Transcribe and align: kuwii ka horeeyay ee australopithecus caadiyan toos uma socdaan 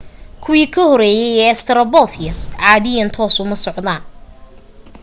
kuwii 0.43 0.71
ka 0.73 0.81
horeeyay 0.89 1.33
ee 1.43 1.51
australopithecus 1.53 2.39
caadiyan 2.63 3.13
toos 3.15 3.35
uma 3.43 3.55
socdaan 3.65 4.03